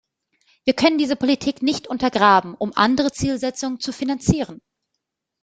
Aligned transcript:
Wir 0.63 0.73
können 0.73 0.97
diese 0.97 1.15
Politik 1.15 1.61
nicht 1.61 1.85
untergraben, 1.87 2.55
um 2.55 2.73
andere 2.75 3.11
Zielsetzungen 3.11 3.79
zu 3.79 3.91
finanzieren. 3.93 4.59